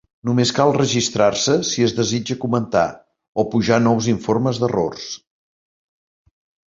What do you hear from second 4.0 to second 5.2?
informes d'errors.